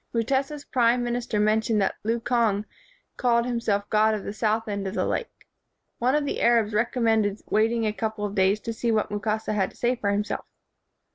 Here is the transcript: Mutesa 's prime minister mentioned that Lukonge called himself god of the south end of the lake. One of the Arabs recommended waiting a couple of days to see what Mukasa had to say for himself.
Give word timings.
Mutesa 0.15 0.57
's 0.57 0.65
prime 0.65 1.03
minister 1.03 1.39
mentioned 1.39 1.79
that 1.79 1.93
Lukonge 2.03 2.65
called 3.17 3.45
himself 3.45 3.87
god 3.91 4.15
of 4.15 4.23
the 4.23 4.33
south 4.33 4.67
end 4.67 4.87
of 4.87 4.95
the 4.95 5.05
lake. 5.05 5.45
One 5.99 6.15
of 6.15 6.25
the 6.25 6.41
Arabs 6.41 6.73
recommended 6.73 7.39
waiting 7.51 7.85
a 7.85 7.93
couple 7.93 8.25
of 8.25 8.33
days 8.33 8.59
to 8.61 8.73
see 8.73 8.91
what 8.91 9.11
Mukasa 9.11 9.53
had 9.53 9.69
to 9.69 9.77
say 9.77 9.95
for 9.95 10.09
himself. 10.09 10.43